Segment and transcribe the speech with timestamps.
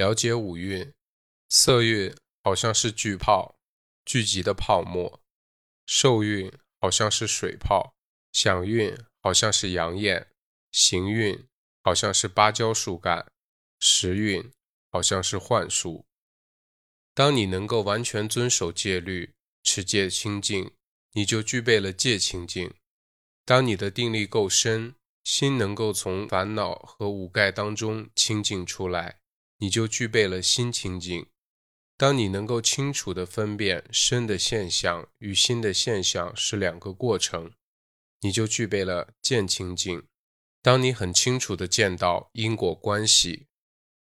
[0.00, 0.94] 了解五蕴，
[1.50, 3.58] 色蕴好像是巨泡，
[4.06, 5.20] 聚集的泡沫；
[5.84, 7.94] 受蕴好像是水泡，
[8.32, 10.28] 想蕴好像是阳焰，
[10.72, 11.46] 行蕴
[11.82, 13.30] 好像是芭蕉树干，
[13.78, 14.50] 时蕴
[14.90, 16.06] 好像是幻术。
[17.12, 20.72] 当你能够完全遵守戒律，持戒清净，
[21.12, 22.72] 你就具备了戒清净。
[23.44, 29.19] 当你的定力够深，心能够从烦恼和五盖当中清净出来。
[29.60, 31.26] 你就具备了心清净。
[31.96, 37.52] 当你能够清楚地分辨身的现象与心的现象是两个过程，
[38.22, 40.02] 你就具备了见清净。
[40.62, 43.46] 当你很清楚地见到因果关系，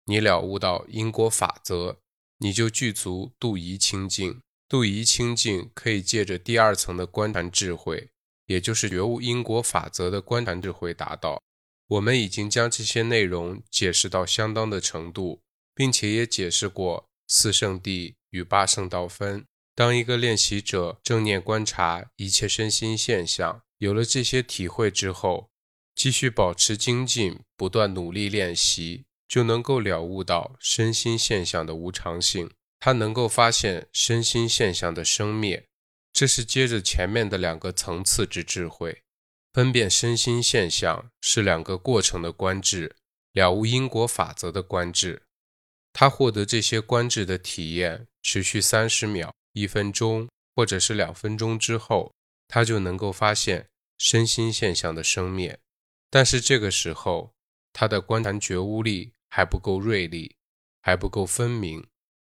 [0.06, 2.00] 你了悟到因果法则，
[2.38, 4.42] 你就具足度疑清净。
[4.68, 8.12] 度疑清净可以借着第二层的观禅智慧，
[8.46, 11.42] 也就是觉悟因果法则的观禅智慧达到。
[11.88, 15.42] 我们已经将这些内容解释到相当的程度。
[15.80, 19.46] 并且也解释过四圣谛与八圣道分。
[19.74, 25.50] 当一个练习者正念观察一切身心现象，有了这些体会之后，
[25.96, 32.52] 继续保持精进，不断努力练习，就能够了悟到身心现象的无常性。
[32.82, 35.66] 他能够发现身心现象的生灭，
[36.12, 39.04] 这是接着前面的两个层次之智慧。
[39.54, 42.98] 分辨身心现象是两个过程的观智，
[43.32, 45.24] 了悟因果法则的观智。
[45.92, 52.14] 他获得这些观智的体验持续三十秒、一分钟，或者是两分钟之后，
[52.48, 55.60] 他就能够发现身心现象的生灭。
[56.10, 57.34] 但是这个时候，
[57.74, 60.36] 他的观禅觉悟力还不够锐利，
[60.82, 61.86] 还不够分明。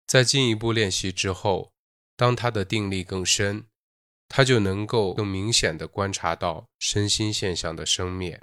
[0.08, 1.72] 在进一步练习之后，
[2.18, 3.66] 当他的定力更深，
[4.28, 8.42] 他就能够更明显地观察到身心现象的生灭。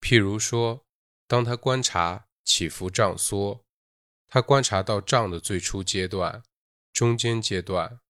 [0.00, 0.84] 譬如说，
[1.28, 3.63] 当他观察起伏胀缩。
[4.34, 6.42] 他观察到胀的最初阶段、
[6.92, 8.00] 中间阶段，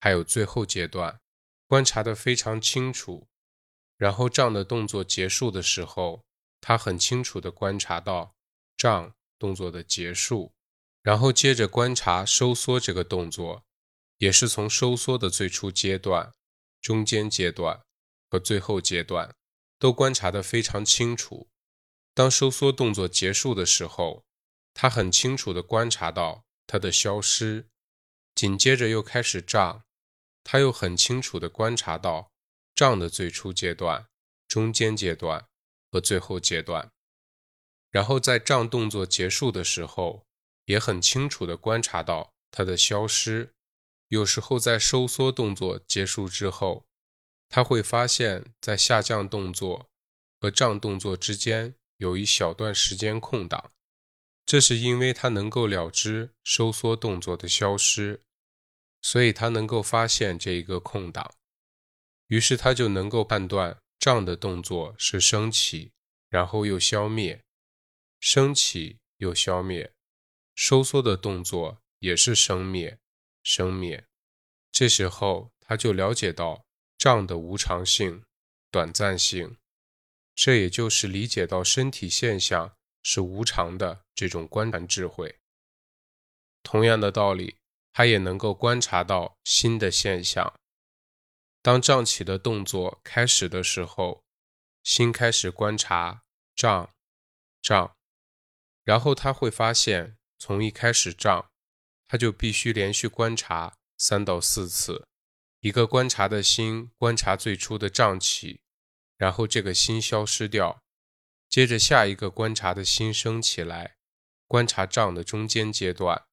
[0.00, 1.20] 还有最后阶段，
[1.66, 3.28] 观察得非常清楚。
[3.98, 6.24] 然后胀的动作结束的时候，
[6.62, 8.34] 他很清楚地观察到
[8.78, 10.54] 胀动作的结束。
[11.02, 13.66] 然后接着观察收缩这个动作，
[14.16, 16.32] 也是从收缩的最初阶段、
[16.80, 17.82] 中间阶段
[18.30, 19.34] 和最后阶段
[19.78, 21.50] 都观察得非常清楚。
[22.14, 24.24] 当收缩动作结束的时候。
[24.74, 27.68] 他很清楚地观察到它的消失，
[28.34, 29.84] 紧接着又开始胀，
[30.42, 32.32] 他又很清楚地观察到
[32.74, 34.08] 胀的最初阶段、
[34.48, 35.46] 中间阶段
[35.90, 36.90] 和最后阶段，
[37.90, 40.26] 然后在胀动作结束的时候，
[40.64, 43.54] 也很清楚地观察到它的消失。
[44.08, 46.84] 有时候在收缩动作结束之后，
[47.48, 49.88] 他会发现，在下降动作
[50.40, 53.70] 和胀动作之间有一小段时间空档。
[54.46, 58.22] 这是因为他能够了知收缩动作的消失，
[59.00, 61.34] 所以他能够发现这一个空档，
[62.26, 65.92] 于是他就能够判断胀的动作是升起，
[66.28, 67.42] 然后又消灭，
[68.20, 69.92] 升起又消灭，
[70.54, 72.98] 收缩的动作也是生灭，
[73.42, 74.04] 生灭。
[74.70, 76.66] 这时候他就了解到
[76.98, 78.22] 胀的无常性、
[78.70, 79.56] 短暂性，
[80.34, 82.76] 这也就是理解到身体现象。
[83.04, 85.38] 是无常的这种观察智慧。
[86.64, 87.58] 同样的道理，
[87.92, 90.52] 他也能够观察到新的现象。
[91.62, 94.24] 当胀起的动作开始的时候，
[94.82, 96.22] 心开始观察
[96.56, 96.90] 胀、
[97.62, 97.94] 胀，
[98.82, 101.50] 然后他会发现，从一开始胀，
[102.06, 105.06] 他就必须连续观察三到四次。
[105.60, 108.60] 一个观察的心观察最初的胀起，
[109.16, 110.82] 然后这个心消失掉。
[111.54, 113.94] 接着下一个观察的心升起来，
[114.48, 116.26] 观察胀的中间阶段，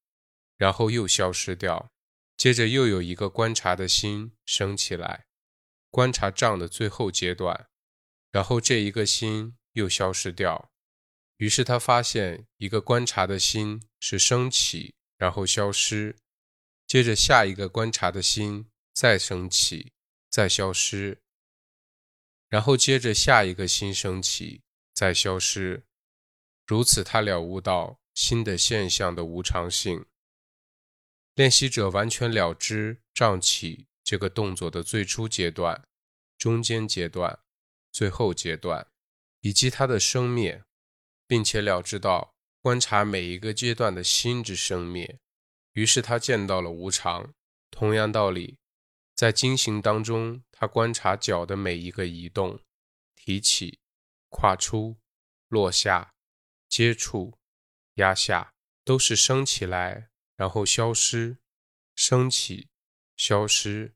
[0.56, 1.92] 然后又消失掉。
[2.36, 5.26] 接着又有一个观察的心升起来，
[5.92, 7.68] 观察胀的最后阶段，
[8.32, 10.72] 然后这一个心又消失掉。
[11.36, 16.16] 于是他发现一个观察的心是升起，然后消失。
[16.84, 19.92] 接着下一个观察的心再升起，
[20.28, 21.20] 再消失。
[22.48, 24.62] 然后接着下一个心升起。
[24.92, 25.84] 再消失，
[26.66, 30.06] 如此他了悟到新的现象的无常性。
[31.34, 35.88] 练习者完全了知胀起这个动作的最初阶段、
[36.36, 37.40] 中间阶段、
[37.90, 38.86] 最后阶段，
[39.40, 40.62] 以及它的生灭，
[41.26, 45.18] 并且了知到观察每一个阶段的心之生灭。
[45.72, 47.32] 于是他见到了无常。
[47.70, 48.58] 同样道理，
[49.14, 52.60] 在经行当中，他观察脚的每一个移动、
[53.16, 53.78] 提起。
[54.32, 54.96] 跨出、
[55.48, 56.14] 落下、
[56.66, 57.38] 接触、
[57.96, 61.36] 压下、都是升起来，然后消失，
[61.94, 62.70] 升起，
[63.14, 63.94] 消失。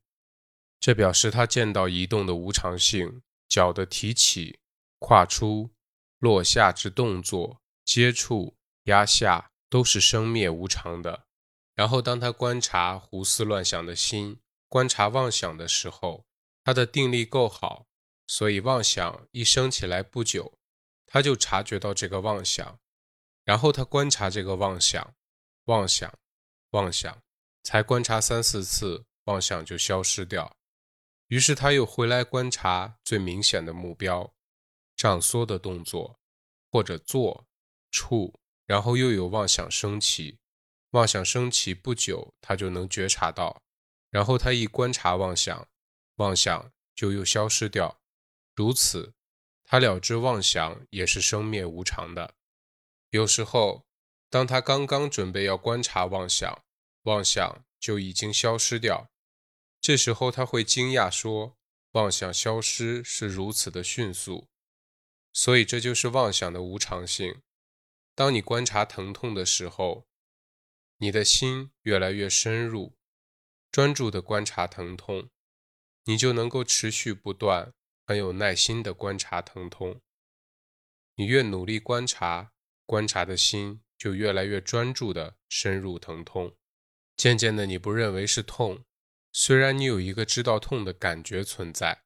[0.79, 4.59] 这表示他见到移动的无常性，脚的提起、
[4.99, 5.71] 跨出、
[6.19, 11.25] 落下之动作，接触、压下，都是生灭无常的。
[11.73, 16.25] 然后，当他观察胡思乱想的心，观察妄想的时候，
[16.63, 17.86] 他的定力够好，
[18.27, 20.59] 所以妄想一升起来不久，
[21.05, 22.79] 他就察觉到这个妄想，
[23.43, 25.15] 然后他观察这个妄想，
[25.65, 26.13] 妄想，
[26.71, 27.23] 妄想，
[27.63, 30.55] 才观察三四次，妄想就消失掉。
[31.27, 34.33] 于是他又回来观察最明显的目标，
[34.95, 36.19] 胀缩的动作，
[36.71, 37.45] 或者坐、
[37.91, 40.37] 触，然后又有妄想升起。
[40.91, 43.61] 妄想升起不久，他就能觉察到，
[44.09, 45.67] 然后他一观察妄想，
[46.15, 47.99] 妄想就又消失掉。
[48.57, 49.13] 如此，
[49.63, 52.33] 他了知妄想也是生灭无常的。
[53.11, 53.85] 有时候，
[54.31, 56.65] 当他刚刚准备要观察妄想，
[57.03, 59.11] 妄想就已经消失掉。
[59.79, 61.55] 这时候他会惊讶说
[61.93, 64.47] ：“妄想消失是如此的迅速。”
[65.31, 67.43] 所以这就是妄想的无常性。
[68.15, 70.07] 当你观察疼痛的时候，
[70.97, 72.97] 你的心越来越深入，
[73.71, 75.29] 专注的观察疼痛，
[76.05, 77.71] 你就能够持续不断、
[78.07, 80.01] 很有耐心的观察疼痛。
[81.15, 82.53] 你越努力观察，
[82.85, 86.55] 观察的心就越来越专注的深入疼痛。
[87.17, 88.85] 渐渐的，你不认为是痛，
[89.33, 92.03] 虽然你有一个知道痛的感觉存在，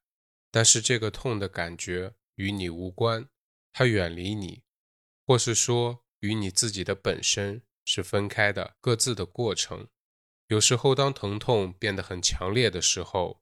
[0.50, 3.28] 但是这个痛的感觉与你无关，
[3.72, 4.64] 它远离你，
[5.24, 7.62] 或是说与你自己的本身。
[7.84, 9.88] 是分开的，各自的过程。
[10.46, 13.41] 有时候，当疼痛变得很强烈的时候，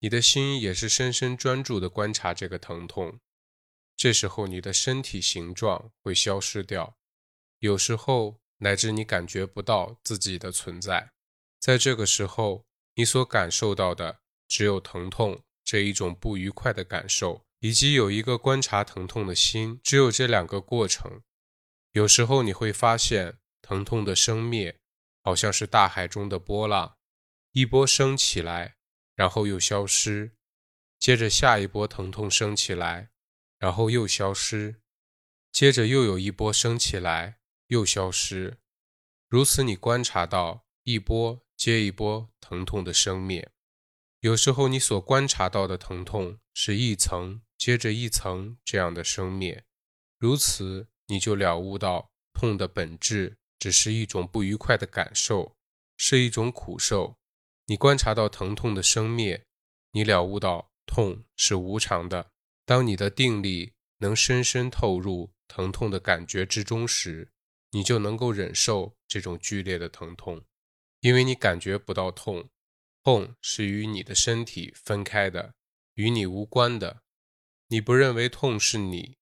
[0.00, 3.20] 你的心也是深深专注的观察这个疼痛。
[3.96, 6.96] 这时候，你的身体形状会消失掉，
[7.58, 11.12] 有时候乃至你感觉不到自己的存在。
[11.58, 12.64] 在这个时候，
[12.94, 19.80] 你所感受到的只有疼痛这一种不愉快的感受，以及有一个观察疼痛的心。
[19.82, 21.22] 只有这两个过程。
[21.92, 23.38] 有时候你会发现。
[23.62, 24.78] 疼痛的生灭，
[25.24, 26.98] 好像是大海中的波浪，
[27.50, 28.75] 一波升起来，
[29.16, 30.36] 然后又消失，
[31.00, 33.10] 接着下一波疼痛升起来，
[33.58, 34.76] 然后又消失，
[35.50, 38.58] 接着又有一波升起来，又消失。
[39.26, 43.50] 如此，你观察到一波接一波疼痛的生灭。
[44.20, 49.64] 有时候，你所观察到的疼痛是一层接着一层这样的生灭。
[50.18, 53.38] 如此，你就了悟到痛的本质。
[53.58, 55.56] 只是一种不愉快的感受，
[55.96, 57.18] 是一种苦受。
[57.66, 59.44] 你观察到疼痛的生灭，
[59.92, 62.30] 你了悟到痛是无常的。
[62.64, 67.30] 当你的定力能深深透入疼痛的感觉之中时，
[67.70, 70.44] 你就能够忍受这种剧烈的疼痛，
[71.00, 72.48] 因为你感觉不到痛。
[73.02, 75.54] 痛是与你的身体分开的，
[75.94, 77.02] 与你无关的。
[77.68, 79.16] 你不认为痛是你，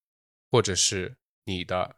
[0.50, 1.96] 或者是你的。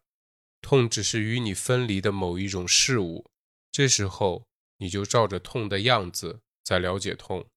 [0.61, 3.31] 痛只是与你分离的某一种事物，
[3.71, 7.49] 这时候你就照着痛的样子在了解痛。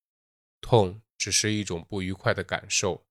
[0.62, 3.06] 痛只是一种不愉快的感受，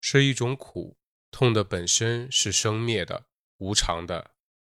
[0.00, 0.96] 是一种苦。
[1.30, 3.26] 痛的本身是生灭的、
[3.58, 4.32] 无常的，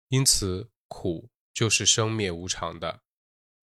[0.08, 3.02] 因此苦就是生灭无常的。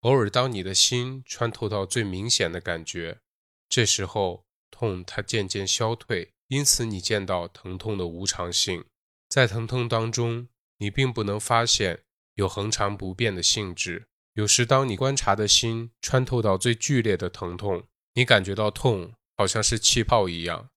[0.00, 3.20] 偶尔，当你的心穿透到最明显的感觉，
[3.68, 8.84] 这时候痛它渐渐消退，因此你见到疼痛的无常性，
[9.28, 10.48] 在疼痛当中。
[10.78, 12.02] 你并不能发现
[12.34, 14.08] 有恒常不变的性质。
[14.34, 20.70] 有时，当你观察的心穿透到最剧烈的疼痛，你感觉到痛好像是气泡一样，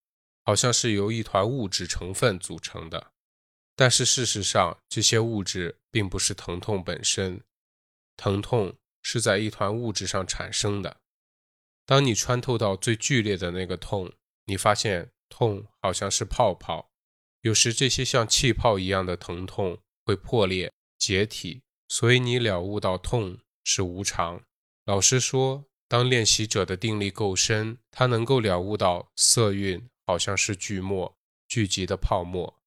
[0.44, 3.12] 好像是由一团物质成分组成的。
[3.76, 7.42] 但是事实上，这些物质并不是疼痛本身，
[8.18, 10.98] 疼痛是在一团物质上产生的。
[11.86, 14.12] 当你穿透到最剧烈的那个痛，
[14.46, 16.90] 你发现痛好像是泡泡。
[17.42, 19.80] 有时，这些像气泡一样的疼痛。
[20.08, 24.42] 会破裂解体，所以你了悟到痛是无常。
[24.86, 31.18] 老师说，当练习者的定力够深，他能够了悟到色蕴好像是聚沫
[31.50, 32.62] 聚集的泡沫，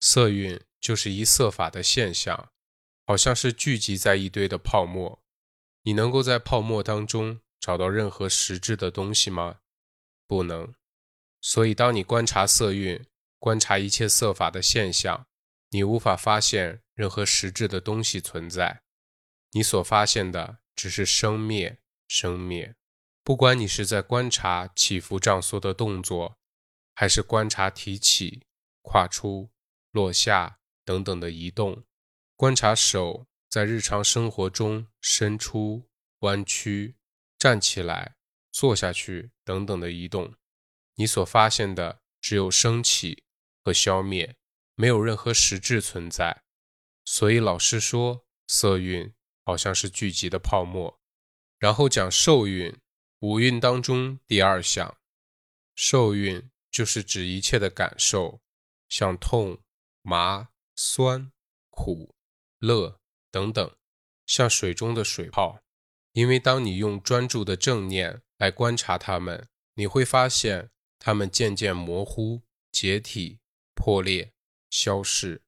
[0.00, 2.50] 色蕴就是一色法的现象，
[3.06, 5.22] 好像是聚集在一堆的泡沫。
[5.84, 9.60] 你能够在泡沫当中找到任何实质的东西吗？
[10.26, 10.74] 不能。
[11.40, 13.04] 所以，当你观察色蕴，
[13.38, 15.26] 观察一切色法的现象。
[15.74, 18.82] 你无法发现任何实质的东西存在，
[19.52, 21.78] 你所发现的只是生灭，
[22.08, 22.74] 生灭。
[23.24, 26.38] 不管你是在观察起伏胀缩的动作，
[26.94, 28.46] 还是观察提起、
[28.82, 29.50] 跨出、
[29.92, 31.84] 落下等等的移动，
[32.34, 35.88] 观察手在日常生活中伸出、
[36.20, 36.96] 弯曲、
[37.38, 38.16] 站起来、
[38.50, 40.34] 坐下去等等的移动，
[40.96, 43.24] 你所发现的只有升起
[43.62, 44.36] 和消灭，
[44.74, 46.42] 没有任何实质存在。
[47.04, 50.98] 所以老师说，色蕴好像是聚集的泡沫。
[51.58, 52.76] 然后讲受蕴，
[53.20, 54.96] 五蕴当中第二项，
[55.74, 58.40] 受蕴就是指一切的感受，
[58.88, 59.58] 像痛、
[60.02, 61.30] 麻、酸、
[61.70, 62.14] 苦、
[62.58, 62.98] 乐
[63.30, 63.76] 等等，
[64.26, 65.60] 像水中的水泡。
[66.12, 73.38] 因为当你用专注的正念来观察它们，你会发现它们渐渐模糊、解体、
[73.74, 74.32] 破裂、
[74.68, 75.42] 消逝，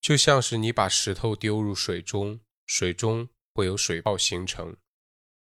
[0.00, 4.76] 就像是你把石头丢入水中，水中会有水泡形成。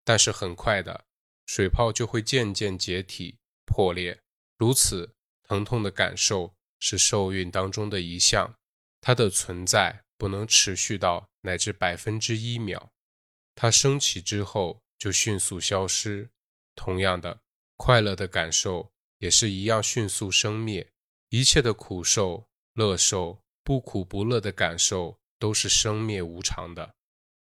[0.03, 1.05] 但是很快的，
[1.45, 4.19] 水泡就会渐渐解体破裂。
[4.57, 8.55] 如此疼痛的感受是受孕当中的一项，
[8.99, 12.91] 它的存在不能持续到乃至百分之一秒，
[13.55, 16.29] 它升起之后就迅速消失。
[16.75, 17.41] 同样的，
[17.77, 20.91] 快乐的感受也是一样迅速生灭。
[21.29, 26.95] 一切的苦受、乐受、不苦不乐的感受都是生灭无常的。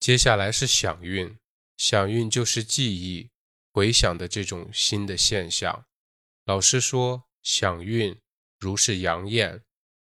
[0.04, 1.38] 接下来是响韵，
[1.78, 3.30] 响韵就是记忆、
[3.72, 5.86] 回想的这种新的现象。
[6.44, 8.20] 老师说，响韵
[8.60, 9.64] 如是阳焰，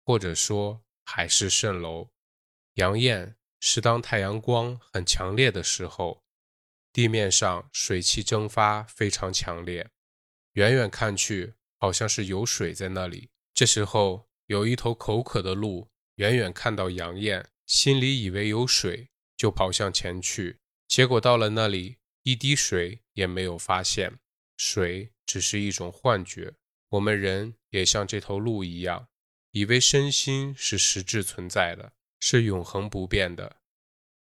[0.04, 2.10] 或者说海市蜃楼。
[2.74, 6.24] 阳焰是当太阳光很强烈的时候，
[6.92, 9.92] 地面上水汽蒸发非常强烈，
[10.54, 13.30] 远远看去好像是有水在那里。
[13.54, 20.60] 这时候有一头口渴的鹿，远远看到阳焰，心里以为有水，就跑向前去。
[20.88, 24.20] 结果到了那里，一滴水也没有发现，
[24.58, 26.54] 水只是一种幻觉。
[26.90, 29.08] 我们人也像这头鹿一样，
[29.52, 33.58] 以为身心是实质存在的，是永恒不变的。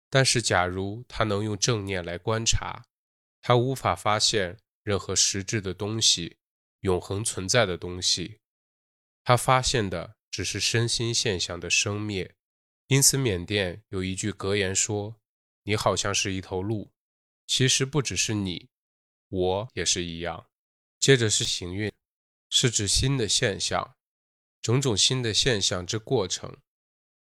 [0.10, 2.86] 但是，假如他能用正念来观察，
[3.42, 6.38] 他无法发现任何实质的东西，
[6.82, 8.40] 永恒存在的东西。
[9.24, 12.36] 他发现的只是身心现象的生灭。
[12.94, 15.20] 因此，缅甸有一句格言说。
[15.64, 16.92] 你好像是一头鹿，
[17.48, 18.70] 其实不只是你，
[19.30, 20.48] 我也是一样。
[21.00, 21.92] 接着是行运，
[22.52, 23.96] 是指新的现象，
[24.62, 26.58] 种种新的现象之过程。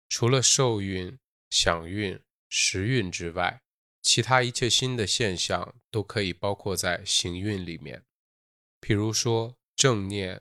[0.09, 1.19] 除了受运、
[1.51, 3.61] 想运、时运之外，
[4.01, 8.07] 其他一切新的现象都可以包括在行运里面。
[8.81, 10.41] 譬如说正念、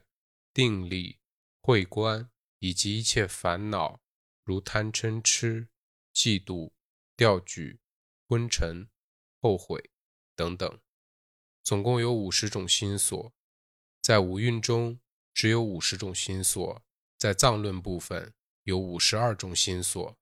[0.54, 1.18] 定力、
[1.60, 2.30] 慧观，
[2.60, 4.00] 以及一切烦恼，
[4.48, 5.68] 如贪嗔痴、
[6.14, 6.72] 嫉妒、
[7.14, 7.78] 掉举。
[8.30, 8.90] 昏沉、
[9.40, 9.90] 后悔
[10.36, 10.80] 等等，
[11.62, 13.32] 总共有五十种心所。
[14.02, 15.00] 在五蕴中，
[15.32, 16.82] 只有五十种心所；
[17.16, 20.14] 在藏论部分，有五十二种心所。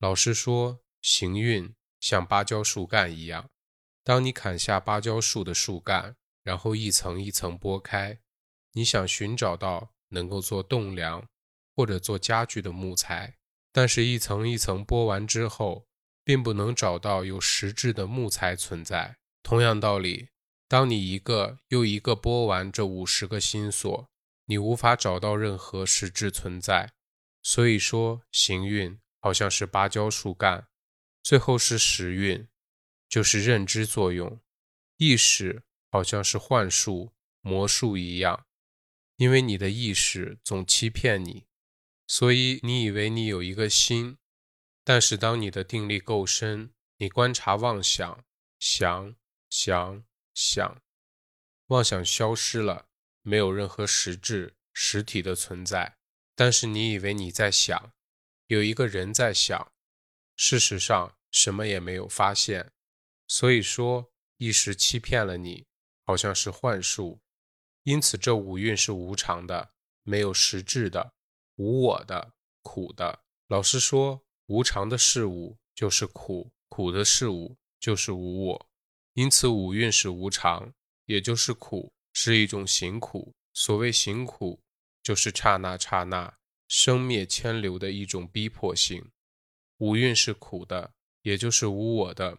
[0.00, 3.48] 老师说，行运像芭蕉树干一样，
[4.04, 8.20] 当你砍下芭蕉树的树干，然后一层一层剥开，
[8.72, 11.26] 你想寻找到能够做栋梁
[11.74, 13.38] 或者做家具的木材，
[13.72, 15.86] 但是一层一层剥完之后。
[16.22, 19.16] 并不能找到有实质的木材存在。
[19.42, 20.28] 同样道理，
[20.68, 24.08] 当你一个又一个剥完这五十个心锁，
[24.44, 26.92] 你无法找到任何实质存在。
[27.42, 30.68] 所以说，行运好像是芭蕉树干，
[31.22, 32.46] 最后是时运，
[33.08, 34.40] 就是认知作用。
[34.98, 38.46] 意识好像是幻术、魔术一样，
[39.16, 41.46] 因为你的意识总欺骗你，
[42.12, 44.18] 所以你以为你有一个心。
[44.82, 48.24] 但是，当你的定力够深，你观察妄想，
[48.58, 49.14] 想
[49.48, 50.82] 想想，
[51.68, 52.88] 妄想消失了，
[53.22, 55.98] 没有任何实质实体的存在。
[56.34, 57.92] 但是你以为你在想，
[58.48, 59.72] 有一个人在想，
[60.34, 62.72] 事实上什么也没有发现。
[63.28, 65.64] 所以说，意识欺骗了你，
[66.04, 67.20] 好像是幻术。
[67.84, 71.14] 因此，这五蕴是无常的，没有实质的，
[71.60, 73.20] 无我的，苦的。
[73.48, 74.22] 老师说。
[74.50, 78.68] 无常的事物就是苦，苦的事物就是无我，
[79.14, 80.74] 因此五蕴是无常，
[81.04, 83.32] 也就是苦，是一种行苦。
[83.54, 84.60] 所谓行苦，
[85.04, 86.36] 就是刹那刹那
[86.66, 89.12] 生灭牵流的一种逼迫性。
[89.78, 92.36] 五蕴是苦的，也就是无我的，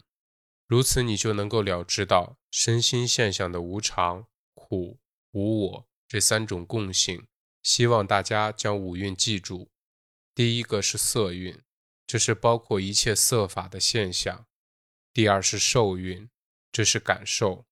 [0.68, 5.00] 如此你就能够了知到身心现象的无常、苦、
[5.32, 7.26] 无我这三种共性。
[7.64, 9.70] 希望大家将五蕴记住。
[10.34, 11.62] 第一个是色蕴。
[12.08, 14.46] 这是包括一切色法的现象。
[15.14, 16.30] 第二是受蕴，
[16.70, 17.66] 这是感受。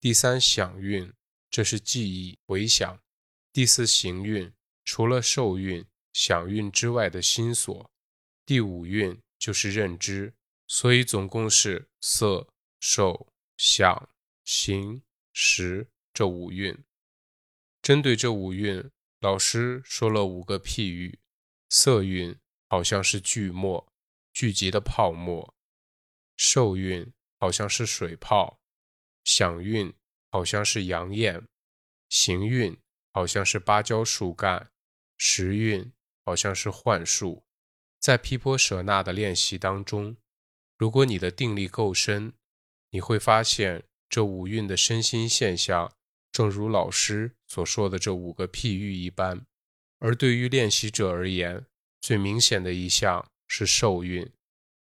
[0.00, 1.12] 第三想蕴，
[1.50, 3.02] 这是记忆回想。
[3.52, 4.50] 第四行蕴，
[4.82, 7.90] 除了受蕴、想蕴之外的心所。
[8.46, 10.32] 第五蕴就是认知，
[10.66, 12.48] 所以总共是色、
[12.80, 13.26] 受、
[13.58, 14.08] 想、
[14.42, 15.02] 行、
[15.34, 16.82] 识这五蕴。
[17.82, 21.18] 针对这五蕴，老师说了五个譬喻：
[21.70, 23.90] 色蕴好像是聚沫，
[24.32, 25.54] 聚集的泡沫；
[26.36, 28.58] 受蕴好像是水泡；
[29.24, 29.94] 想蕴
[30.30, 31.40] 好像是阳焰；
[32.10, 32.76] 行蕴
[33.12, 34.68] 好像是芭蕉树干；
[35.16, 35.92] 识蕴
[36.24, 37.44] 好像是幻术。
[37.98, 40.18] 在毗婆舍那的练习当中，
[40.76, 42.34] 如果你的定力够深，
[42.90, 45.90] 你会发现这五蕴的身心现象。
[46.36, 49.46] 正如老师所说的这五个譬喻一般，
[50.00, 51.64] 而对于练习者而言，
[51.98, 54.30] 最明显的一项是受蕴，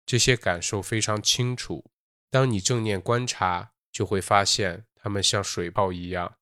[0.06, 1.86] 这些感受非常清楚。
[2.30, 6.36] 当你正念观察，就会发现它们像水泡一样。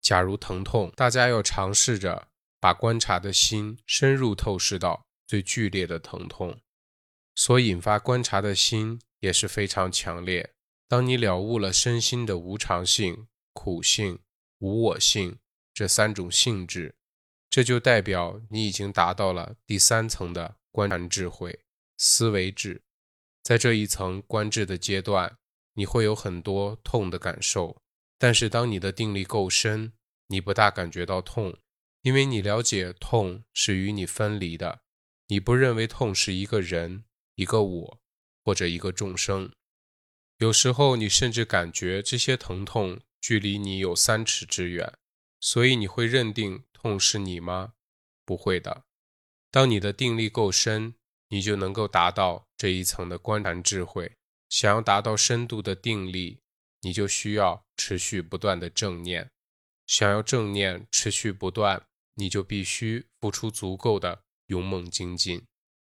[0.00, 2.26] 假如疼痛，大家要尝试着
[2.58, 6.60] 把观察的心深入透视到最剧烈的疼痛，
[7.36, 10.52] 所引发观察的心也是非常强烈。
[10.88, 14.18] 当你了悟了身心的无常性、苦性。
[14.58, 15.38] 无我性
[15.72, 16.96] 这三种性质，
[17.48, 21.60] 这就代表你已经达到了第三层的观禅智慧
[21.96, 22.82] 思维智。
[23.42, 25.38] 在这一层观智的阶段，
[25.74, 27.80] 你会有很多痛的感受，
[28.18, 29.92] 但是当你的定力够深，
[30.26, 31.56] 你不大感觉到痛，
[32.02, 34.82] 因为你了解痛是与你分离的，
[35.28, 37.04] 你不认为痛是一个人、
[37.36, 38.00] 一个我
[38.44, 39.52] 或者一个众生。
[40.38, 43.00] 有时候你甚至感觉这些疼痛。
[43.20, 44.92] 距离你有三尺之远，
[45.40, 47.74] 所以你会认定痛是你吗？
[48.24, 48.84] 不会的。
[49.50, 50.94] 当你的定力够深，
[51.28, 54.16] 你就能够达到这一层的观禅智慧。
[54.48, 56.40] 想要达到深度的定力，
[56.80, 59.30] 你就需要持续不断的正念。
[59.86, 65.46] 想要正念持续不断，你就必须付出足够的勇猛精进。